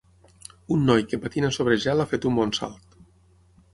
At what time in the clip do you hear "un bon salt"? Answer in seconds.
2.31-3.01